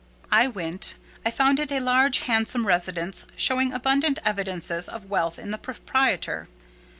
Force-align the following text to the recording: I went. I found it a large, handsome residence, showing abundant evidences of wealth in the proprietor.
I 0.31 0.47
went. 0.47 0.95
I 1.23 1.29
found 1.29 1.59
it 1.59 1.71
a 1.71 1.79
large, 1.79 2.17
handsome 2.21 2.65
residence, 2.65 3.27
showing 3.35 3.71
abundant 3.71 4.17
evidences 4.25 4.89
of 4.89 5.11
wealth 5.11 5.37
in 5.37 5.51
the 5.51 5.59
proprietor. 5.59 6.47